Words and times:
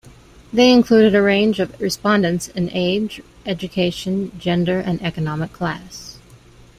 They 0.51 0.71
included 0.73 1.13
a 1.13 1.21
range 1.21 1.59
of 1.59 1.79
respondents 1.79 2.47
in 2.47 2.71
age, 2.71 3.21
education, 3.45 4.31
gender, 4.39 4.79
and 4.79 4.99
economic 5.03 5.53
class... 5.53 6.17